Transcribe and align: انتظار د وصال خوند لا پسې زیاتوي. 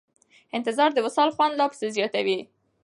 انتظار 0.57 0.89
د 0.93 0.99
وصال 1.05 1.29
خوند 1.35 1.53
لا 1.59 1.65
پسې 1.71 1.87
زیاتوي. 1.97 2.39